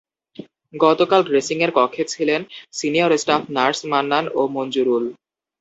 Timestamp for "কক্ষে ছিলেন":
1.77-2.41